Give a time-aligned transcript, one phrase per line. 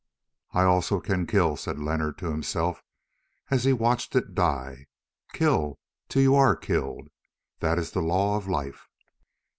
[0.53, 2.81] "I also can kill," said Leonard to himself
[3.51, 4.87] as he watched it die.
[5.31, 5.77] "Kill
[6.09, 8.89] till you are killed—that is the law of life."